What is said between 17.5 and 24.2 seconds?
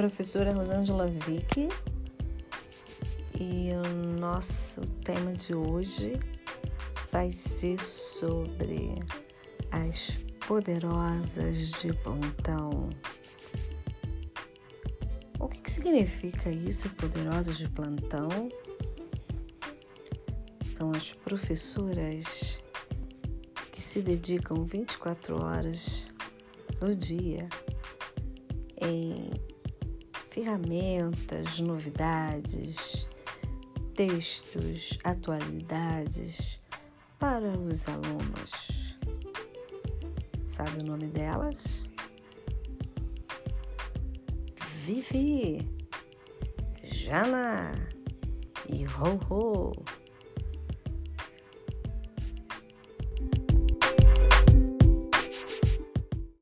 de plantão? São as professoras que se